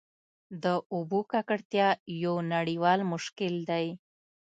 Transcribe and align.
د 0.63 0.65
اوبو 0.93 1.19
ککړتیا 1.31 1.87
یو 2.23 2.35
نړیوال 2.53 2.99
مشکل 3.13 3.53
دی. 3.69 3.87